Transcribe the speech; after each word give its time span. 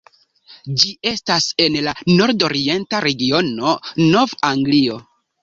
Ĝi 0.83 0.93
estas 1.11 1.49
en 1.65 1.77
la 1.89 1.93
nord-orienta 2.21 3.03
regiono 3.07 3.77
Nov-Anglio. 4.17 4.99